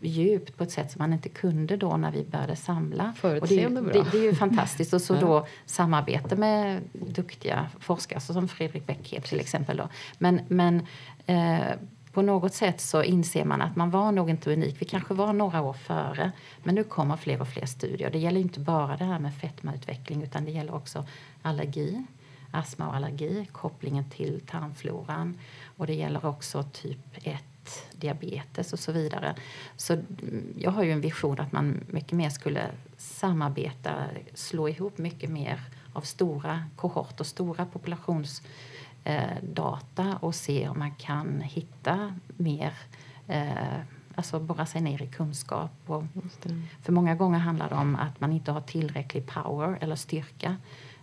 [0.00, 3.14] djupt på ett sätt som man inte kunde då när vi började samla.
[3.22, 4.92] Och det, det, det, är ju fantastiskt.
[4.92, 9.76] Och så då samarbete med duktiga forskare som Fredrik Bäckhed till exempel.
[9.76, 9.88] Då.
[10.18, 10.86] Men, men
[11.26, 11.76] eh,
[12.12, 14.76] på något sätt så inser man att man var nog inte unik.
[14.78, 18.10] Vi kanske var några år före, men nu kommer fler och fler studier.
[18.10, 21.06] Det gäller inte bara det här med fetmautveckling utan det gäller också
[21.42, 22.04] allergi,
[22.50, 25.38] astma och allergi, kopplingen till tarmfloran
[25.76, 27.44] och det gäller också typ 1
[27.92, 29.34] diabetes och så vidare.
[29.76, 29.98] Så
[30.56, 33.94] jag har ju en vision att man mycket mer skulle samarbeta,
[34.34, 35.60] slå ihop mycket mer
[35.92, 42.72] av stora kohorter, stora populationsdata och se om man kan hitta mer
[43.28, 43.80] eh,
[44.14, 45.70] alltså borra sig ner i kunskap.
[45.86, 46.04] Och
[46.82, 50.56] för många gånger handlar det om att man inte har tillräcklig power eller styrka Eh,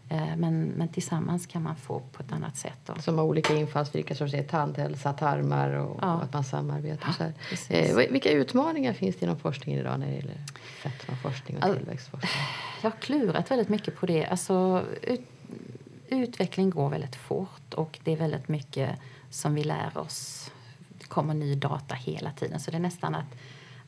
[0.09, 2.79] men, men tillsammans kan man få på ett annat sätt.
[2.85, 3.01] Då.
[3.01, 6.15] Som har olika infallsvinklar som säger tandhälsa, tarmar och, ja.
[6.15, 7.33] och att man samarbetar.
[7.51, 10.37] Ja, så eh, vilka utmaningar finns det inom forskningen idag när det gäller
[10.83, 12.43] fetmaforskning och alltså, tillväxtforskning?
[12.81, 14.25] Jag har klurat väldigt mycket på det.
[14.25, 15.27] Alltså, ut,
[16.07, 20.51] utveckling går väldigt fort och det är väldigt mycket som vi lär oss.
[20.89, 23.35] Det kommer ny data hela tiden så det är nästan att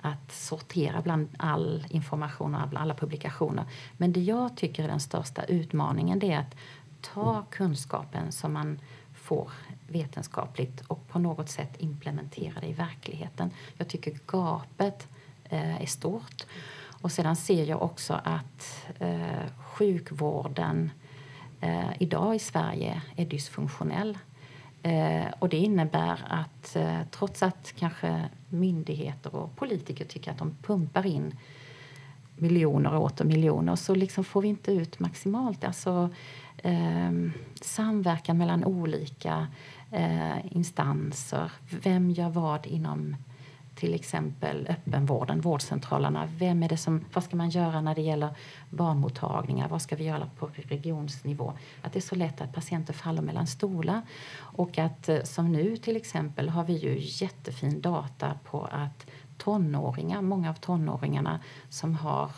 [0.02, 3.66] att sortera bland all information och alla publikationer.
[3.98, 6.56] Men det jag tycker är den största utmaningen det är att
[7.02, 8.80] ta kunskapen som man
[9.14, 9.52] får
[9.88, 13.52] vetenskapligt och på något sätt implementera det i verkligheten.
[13.78, 15.08] Jag tycker gapet
[15.44, 16.46] eh, är stort.
[17.02, 20.92] Och sedan ser jag också att eh, sjukvården
[21.62, 24.18] eh, idag i Sverige är dysfunktionell.
[24.84, 30.56] Eh, och det innebär att eh, trots att kanske myndigheter och politiker tycker att de
[30.62, 31.36] pumpar in
[32.36, 35.64] miljoner och åter miljoner så liksom får vi inte ut maximalt.
[35.64, 36.10] Alltså,
[36.58, 37.12] eh,
[37.62, 39.48] samverkan mellan olika
[39.92, 41.52] eh, instanser.
[41.84, 43.16] Vem gör vad inom
[43.80, 46.30] till exempel öppenvården, vårdcentralerna.
[46.38, 48.30] Vem är det som, vad ska man göra när det gäller
[48.70, 49.68] barnmottagningar?
[49.68, 51.54] Vad ska vi göra på regionsnivå?
[51.82, 54.02] Att det är så lätt att patienter faller mellan stolar.
[54.38, 59.06] Och att eh, som nu till exempel har vi ju jättefin data på att
[59.38, 61.40] tonåringar, många av tonåringarna
[61.70, 62.32] som har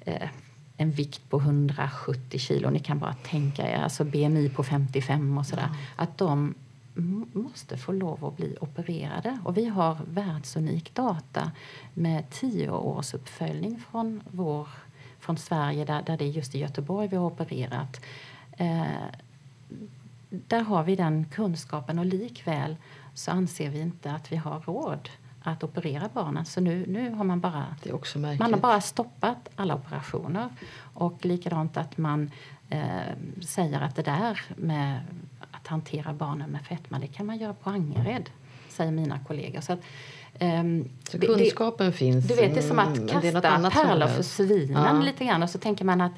[0.00, 0.28] eh,
[0.76, 5.46] en vikt på 170 kilo, ni kan bara tänka er, alltså BMI på 55 och
[5.46, 5.76] sådär, mm.
[5.96, 6.54] att de
[7.32, 9.38] måste få lov att bli opererade.
[9.44, 11.50] Och vi har världsunik data
[11.94, 14.68] med tio års uppföljning från, vår,
[15.18, 18.00] från Sverige där, där det är just i Göteborg vi har opererat.
[18.50, 18.84] Eh,
[20.28, 22.76] där har vi den kunskapen och likväl
[23.14, 25.08] så anser vi inte att vi har råd
[25.42, 26.44] att operera barnen.
[26.44, 27.66] Så nu, nu har man bara,
[28.38, 30.48] man har bara stoppat alla operationer.
[30.94, 32.30] Och likadant att man
[32.68, 32.80] eh,
[33.40, 35.00] säger att det där med
[35.70, 38.30] hantera barnen med fetma det kan man göra på Angered,
[38.68, 39.60] säger mina kollegor.
[39.60, 39.80] Så, att,
[40.40, 42.28] um, så kunskapen det, finns?
[42.28, 45.02] Du vet, det är som att kasta pärlor för svinen ja.
[45.02, 45.42] lite grann.
[45.42, 46.12] Och så tänker man att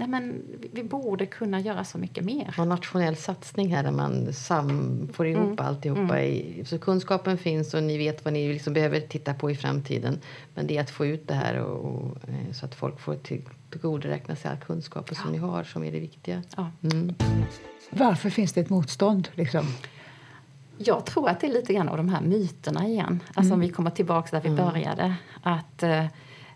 [0.00, 2.54] nej men, vi borde kunna göra så mycket mer.
[2.58, 5.66] En nationell satsning här där man sam, får ihop mm.
[5.66, 6.18] alltihopa.
[6.18, 6.24] Mm.
[6.24, 10.18] I, så kunskapen finns och ni vet vad ni liksom behöver titta på i framtiden.
[10.54, 13.14] Men det är att få ut det här och, och eh, så att folk får
[13.14, 15.14] till, tillgodoräkna sig all kunskap ja.
[15.14, 16.42] som ni har som är det viktiga.
[16.56, 16.70] Ja.
[16.82, 17.14] Mm.
[17.90, 19.28] Varför finns det ett motstånd?
[19.34, 19.66] Liksom?
[20.78, 23.22] Jag tror att det är lite grann av de här myterna igen.
[23.26, 23.52] Alltså mm.
[23.52, 24.66] om vi kommer tillbaka där vi mm.
[24.66, 25.14] började.
[25.42, 26.04] Att eh,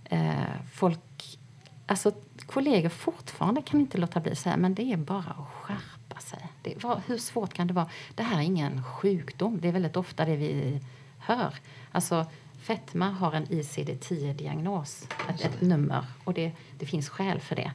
[0.05, 0.35] eh,
[0.73, 1.39] folk,
[1.87, 2.13] alltså
[2.47, 6.49] kollegor fortfarande kan inte låta bli att säga men det är bara att skärpa sig.
[6.63, 7.89] Det, var, hur svårt kan det vara?
[8.15, 9.59] Det här är ingen sjukdom.
[9.61, 10.81] Det är väldigt ofta det vi
[11.19, 11.55] hör.
[11.93, 12.27] Alltså,
[12.61, 16.05] fetma har en ICD-10-diagnos, ett, ett, nummer.
[16.25, 17.73] Och det, det finns skäl för det.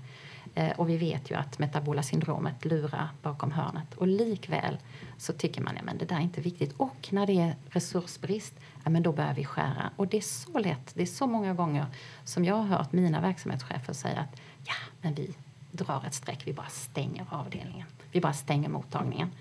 [0.56, 3.94] Eh, och vi vet ju att metabola syndromet lurar bakom hörnet.
[3.96, 4.78] Och likväl
[5.18, 6.74] så tycker man att ja, det där är inte viktigt.
[6.78, 8.54] Och när det är resursbrist,
[8.84, 9.92] ja, men då börjar vi skära.
[9.96, 11.86] Och det är så lätt, det är så många gånger
[12.24, 15.36] som jag har hört mina verksamhetschefer säga att ja, men vi
[15.72, 17.88] drar ett streck, vi bara stänger avdelningen.
[18.12, 19.32] Vi bara stänger mottagningen.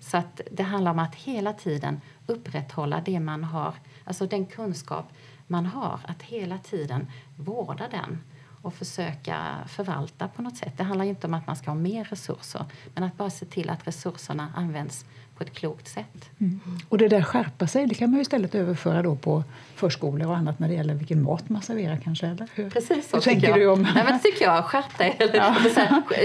[0.00, 5.12] Så att det handlar om att hela tiden upprätthålla det man har, alltså den kunskap
[5.46, 8.22] man har, att hela tiden vårda den
[8.62, 10.72] och försöka förvalta på något sätt.
[10.76, 12.64] Det handlar inte om att man ska ha mer resurser,
[12.94, 15.04] men att bara se till att resurserna används
[15.36, 16.30] på ett klokt sätt.
[16.38, 16.60] Mm.
[16.88, 20.36] Och det där skärpa sig, det kan man ju istället överföra då på förskolor och
[20.36, 22.70] annat när det gäller vilken mat man serverar kanske, eller hur?
[22.70, 23.58] Precis så hur tänker jag.
[23.58, 23.82] du om...
[23.82, 25.16] Nej, men tycker jag, skärp dig.
[25.34, 25.56] Ja.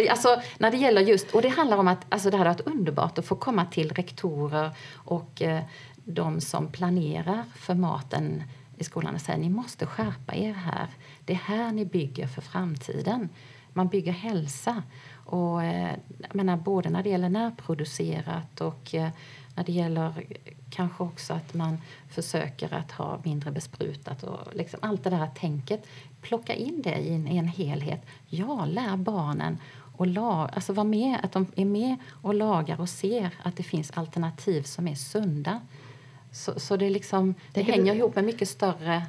[0.09, 3.17] alltså, när det gäller just, och det handlar om att alltså, det hade varit underbart
[3.17, 5.61] att få komma till rektorer och eh,
[5.95, 8.43] de som planerar för maten
[8.81, 10.87] i skolan och säga ni måste skärpa er här.
[11.25, 13.29] Det är här ni bygger för framtiden.
[13.73, 14.83] Man bygger hälsa.
[15.25, 15.95] Och, eh,
[16.33, 19.09] menar, både när det gäller närproducerat och eh,
[19.55, 20.25] när det gäller
[20.69, 25.87] kanske också att man försöker att ha mindre besprutat och liksom allt det där tänket.
[26.21, 28.05] Plocka in det i en, i en helhet.
[28.27, 29.57] Ja, lär barnen
[29.97, 33.63] och lag, alltså vara med, att de är med och lagar och ser att det
[33.63, 35.61] finns alternativ som är sunda.
[36.31, 39.03] Så, så det, liksom, det hänger ihop med mycket större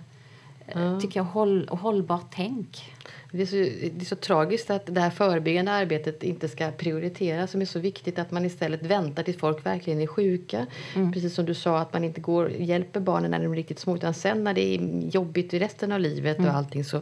[0.74, 1.00] ja.
[1.00, 2.92] tycker jag, håll, hållbart tänk.
[3.32, 7.50] Det är, så, det är så tragiskt att det här förebyggande arbetet inte ska prioriteras
[7.50, 10.66] som är så viktigt att man istället väntar tills folk verkligen är sjuka.
[10.94, 11.12] Mm.
[11.12, 13.96] Precis som du sa att man inte går hjälper barnen när de är riktigt små
[13.96, 14.80] utan sen när det är
[15.10, 16.50] jobbigt i resten av livet mm.
[16.50, 17.00] och allting så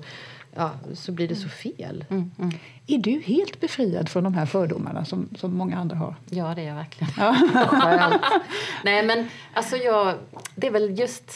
[0.54, 2.04] ja, så blir det så fel.
[2.10, 2.50] Mm, mm.
[2.86, 6.14] Är du helt befriad från de här fördomarna som, som många andra har?
[6.30, 7.12] Ja, det är jag verkligen.
[8.84, 10.14] Nej, men alltså jag,
[10.54, 11.32] det är väl just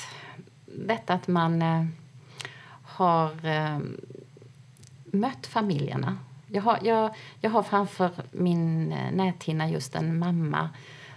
[0.67, 1.85] detta att man eh,
[2.83, 3.79] har eh,
[5.05, 6.19] mött familjerna.
[6.47, 10.71] Jag har, jag, jag har framför min eh, näthinna just en mamma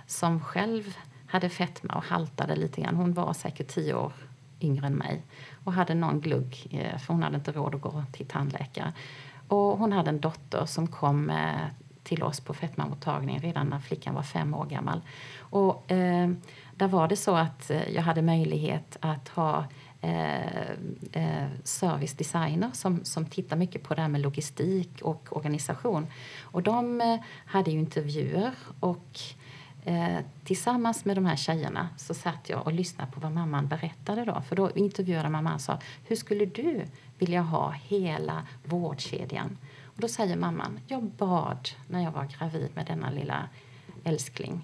[0.08, 2.96] som själv hade fetma och haltade lite grann.
[2.96, 4.14] Hon var säkert tio år
[4.62, 5.24] yngre än mig
[5.68, 8.94] och hade någon glugg eh, för hon hade inte råd att gå till tandläkare.
[9.48, 11.66] Och hon hade en dotter som kom eh,
[12.04, 15.02] till oss på fetmamottagningen redan när flickan var fem år gammal.
[15.40, 16.30] Och eh,
[16.76, 19.66] där var det så att eh, jag hade möjlighet att ha
[20.02, 20.72] eh,
[21.12, 26.08] eh, servicedesigner som, som tittar mycket på det här med logistik och organisation.
[26.42, 29.20] Och de eh, hade ju intervjuer och
[29.88, 34.26] eh, tillsammans med de här tjejerna så satt jag och lyssnade på vad mamman berättade
[34.26, 34.42] då.
[34.42, 36.86] För då intervjuade mamman och sa, hur skulle du
[37.18, 39.58] vilja ha hela vårdkedjan?
[39.84, 43.50] Och då säger mamman, jag bad när jag var gravid med denna lilla
[44.04, 44.62] älskling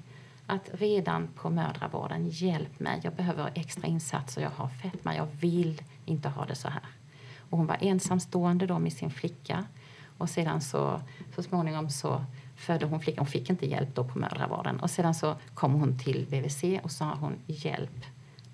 [0.48, 5.82] att redan på mödravården, hjälp mig, jag behöver extra insatser, jag har fetma, jag vill
[6.06, 6.88] inte ha det så här.
[7.50, 9.66] Och hon var ensamstående då med sin flicka
[10.18, 11.02] och sedan så,
[11.36, 12.26] så småningom så
[12.64, 16.00] födde hon flickan, hon fick inte hjälp då på mödravården och sedan så kom hon
[16.00, 18.06] till BVC och sa hon hjälp.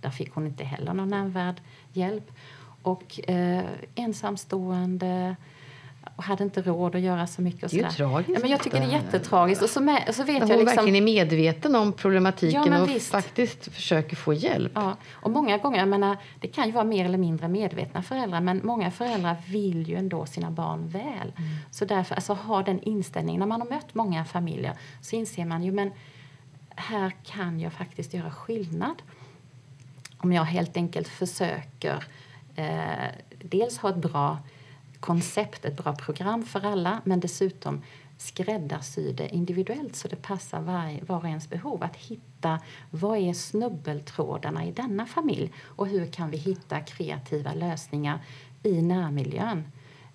[0.02, 1.62] Där fick hon inte heller någon nämnvärd
[1.93, 2.32] hjälp.
[2.82, 5.36] Och eh, ensamstående,
[6.15, 7.63] och hade inte råd att göra så mycket.
[7.63, 8.32] Och det är tragiskt.
[8.34, 9.62] Ja, men jag tycker det är jättetragiskt.
[9.63, 12.82] Och så, med, och så vet hon jag liksom, verkligen är medveten om problematiken ja,
[12.82, 13.12] och visst.
[13.12, 14.72] faktiskt försöker få hjälp.
[14.76, 18.41] Ja, och många gånger, jag menar, det kan ju vara mer eller mindre medvetna föräldrar
[18.41, 21.34] men många föräldrar vill ju ändå sina barn väl.
[21.38, 21.50] Mm.
[21.72, 23.39] Så därför, alltså ha den inställningen.
[23.39, 25.91] När man har mött många familjer så inser man ju men
[26.76, 29.02] här kan jag faktiskt göra skillnad.
[30.17, 32.04] Om jag helt enkelt försöker
[32.56, 33.10] eh,
[33.43, 34.38] dels ha ett bra
[34.99, 37.81] koncept, ett bra program för alla men dessutom
[38.17, 41.83] skräddarsy det individuellt så det passar var, var och ens behov.
[41.83, 42.59] Att hitta
[42.89, 48.19] vad är snubbeltrådarna i denna familj och hur kan vi hitta kreativa lösningar
[48.63, 49.63] i närmiljön.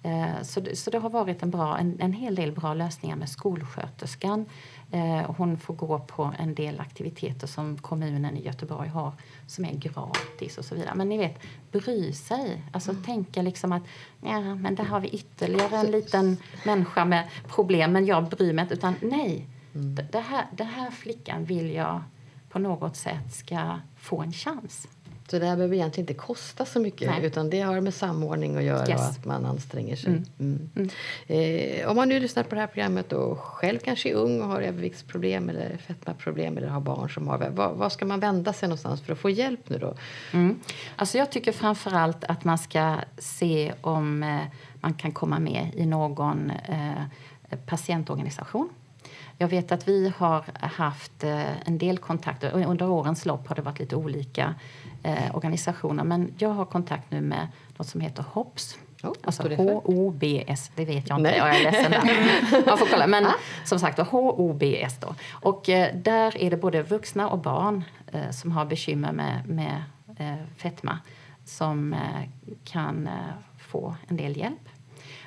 [0.05, 3.17] Eh, så, det, så det har varit en, bra, en, en hel del bra lösningar
[3.17, 4.47] med skolsköterskan.
[4.91, 9.13] Eh, hon får gå på en del aktiviteter som kommunen i Göteborg har
[9.47, 10.95] som är gratis och så vidare.
[10.95, 12.63] Men ni vet, bry sig.
[12.73, 13.03] Alltså mm.
[13.03, 13.83] tänka liksom att
[14.21, 18.63] ja, men där har vi ytterligare en liten människa med problem men jag bryr mig
[18.63, 18.75] inte.
[18.75, 19.95] Utan nej, mm.
[19.95, 22.03] det, här, här flickan vill jag
[22.49, 24.89] på något sätt ska få en chans.
[25.29, 27.27] Så det här behöver egentligen inte kosta så mycket Nej.
[27.27, 29.01] utan det har med samordning att göra yes.
[29.01, 30.11] och att man anstränger sig.
[30.11, 30.25] Mm.
[30.39, 30.71] Mm.
[30.77, 31.81] Mm.
[31.81, 34.49] Eh, om man nu lyssnar på det här programmet och själv kanske är ung och
[34.49, 38.69] har överviktsproblem eller fetmaproblem eller har barn som har vad, vad ska man vända sig
[38.69, 39.95] någonstans för att få hjälp nu då?
[40.33, 40.61] Mm.
[40.97, 44.41] Alltså jag tycker framförallt att man ska se om eh,
[44.81, 48.69] man kan komma med i någon eh, patientorganisation
[49.39, 52.65] jag vet att vi har haft eh, en del kontakter.
[52.67, 54.55] Under årens lopp har det varit lite olika
[55.05, 56.05] eh, organisationer.
[56.05, 58.79] Men jag har kontakt nu med något som heter HOBS.
[59.03, 61.31] Oh, alltså H-O-B-S, det vet jag inte.
[61.31, 61.39] Nej.
[61.39, 62.67] Jag är ledsen där.
[62.67, 63.07] Man får kolla.
[63.07, 63.35] Men ah.
[63.65, 65.15] som sagt H-O-B-S då.
[65.33, 69.83] Och eh, där är det både vuxna och barn eh, som har bekymmer med, med
[70.19, 70.99] eh, fetma
[71.45, 72.29] som eh,
[72.65, 73.09] kan
[73.59, 74.69] få en del hjälp.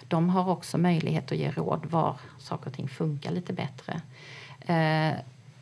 [0.08, 4.02] De har också möjlighet att ge råd var saker och ting funkar lite bättre.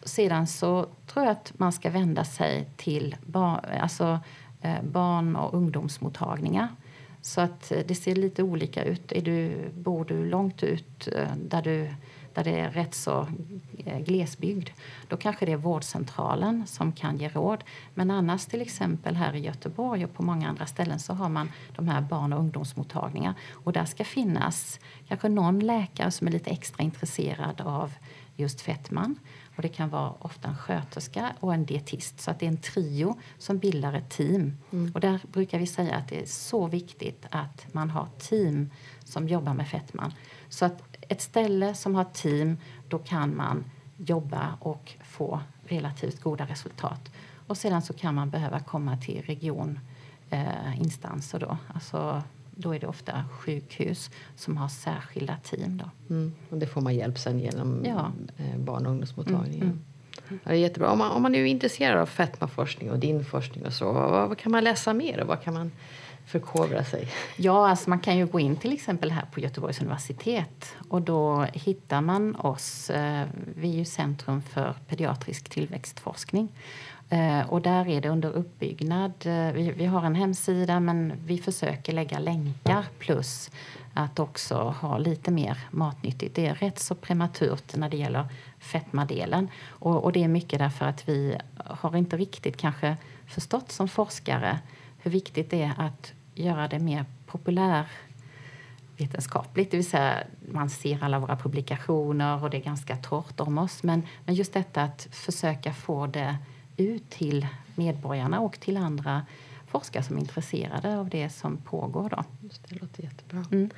[0.05, 4.19] Sedan så tror jag att man ska vända sig till bar, alltså,
[4.61, 6.67] eh, barn och ungdomsmottagningar.
[7.21, 9.11] Så att eh, det ser lite olika ut.
[9.11, 11.89] Är du, bor du långt ut eh, där du
[12.35, 13.27] där det är rätt så
[13.85, 14.69] eh, glesbygd,
[15.07, 17.63] då kanske det är vårdcentralen som kan ge råd.
[17.93, 21.51] Men annars till exempel här i Göteborg och på många andra ställen så har man
[21.75, 26.49] de här barn och ungdomsmottagningar och där ska finnas kanske någon läkare som är lite
[26.49, 27.93] extra intresserad av
[28.35, 29.15] just fetman.
[29.55, 32.21] Och det kan vara ofta en sköterska och en dietist.
[32.21, 34.57] Så att det är en trio som bildar ett team.
[34.71, 34.91] Mm.
[34.93, 38.69] Och där brukar vi säga att det är så viktigt att man har team
[39.03, 40.13] som jobbar med fetman.
[40.49, 43.65] Så att ett ställe som har team, då kan man
[43.97, 47.11] jobba och få relativt goda resultat.
[47.47, 52.23] Och sedan så kan man behöva komma till regioninstanser eh, då, alltså
[52.55, 55.77] då är det ofta sjukhus som har särskilda team.
[55.77, 56.13] Då.
[56.15, 56.33] Mm.
[56.49, 58.11] Och det får man hjälp sen genom Ja.
[58.37, 59.67] eh, barn och ungdomsmottagningen.
[59.67, 59.81] Mm,
[60.29, 60.91] Ja, det är jättebra.
[60.91, 64.29] Om man, om man nu är intresserad av fetmaforskning och din forskning och så, vad,
[64.29, 65.71] vad kan man läsa mer och vad kan man
[66.25, 67.07] förkovra sig?
[67.37, 71.45] Ja, alltså man kan ju gå in till exempel här på Göteborgs universitet och då
[71.53, 72.89] hittar man oss.
[72.89, 76.47] Eh, vi är ju Centrum för pediatrisk tillväxtforskning.
[77.09, 79.13] Eh, och där är det under uppbyggnad.
[79.25, 83.51] Eh, vi, vi har en hemsida men vi försöker lägga länkar plus
[83.93, 86.35] att också ha lite mer matnyttigt.
[86.35, 88.25] Det är rätt så prematurt när det gäller
[88.59, 89.49] fetmadelen.
[89.69, 92.97] Och, och det är mycket därför att vi har inte riktigt kanske
[93.27, 94.59] förstått som forskare
[94.97, 97.85] hur viktigt det är att göra det mer populär
[98.97, 103.57] vetenskapligt, det vill säga man ser alla våra publikationer och det är ganska torrt om
[103.57, 103.83] oss.
[103.83, 106.37] Men, men just detta att försöka få det
[106.77, 109.25] ut till medborgarna och till andra
[109.67, 112.09] forskare som är intresserade av det som pågår.
[112.09, 112.23] Då.
[112.41, 113.45] Just det låter jättebra.
[113.51, 113.69] Mm.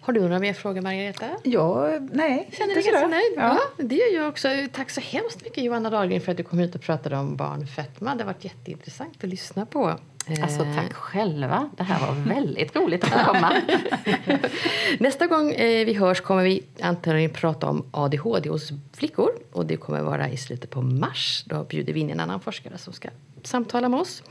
[0.00, 1.26] Har du några mer frågor, Margareta?
[1.42, 2.50] Ja, nej.
[2.52, 3.32] Känner inte dig ganska nöjd?
[3.36, 3.58] Ja.
[3.76, 3.84] Ja.
[3.84, 4.48] det gör jag också.
[4.72, 8.14] Tack så hemskt mycket Johanna Dahlgren för att du kom hit och pratade om barnfetma.
[8.14, 9.98] Det har varit jätteintressant att lyssna på.
[10.42, 11.70] Alltså Eh, tack själva.
[11.76, 13.62] Det här var väldigt roligt att få komma.
[14.98, 19.30] Nästa gång eh, vi hörs kommer vi antagligen prata om ADHD hos flickor.
[19.52, 21.44] Och det kommer vara i slutet på mars.
[21.46, 23.08] Då bjuder vi in en annan forskare som ska
[23.42, 24.22] samtala med oss.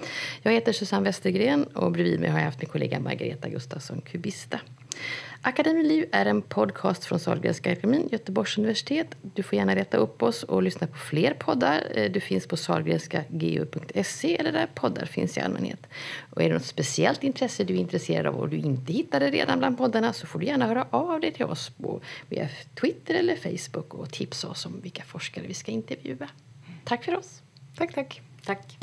[0.42, 4.60] Jag heter Susanne Westergren och bredvid mig har jag haft min kollega Margareta Gustafsson Kubista.
[5.48, 9.08] Akademiliv är en podcast från Sahlgrenska akademin, Göteborgs universitet.
[9.22, 11.84] Du får gärna leta upp oss och lyssna på fler poddar.
[11.96, 15.88] Eh, Du finns på sahlgrenskageu.se eller där poddar finns i allmänhet.
[16.30, 19.60] Och är det något speciellt intresse du är intresserad av och du inte hittade redan
[19.60, 22.50] bland poddarna så får du gärna höra av dig till oss på, via
[22.82, 26.30] Twitter eller Facebook och tipsa oss om vilka forskare vi ska intervjua.
[26.84, 27.42] Tack för oss!
[27.78, 28.22] Tack, tack.
[28.46, 28.78] Tack.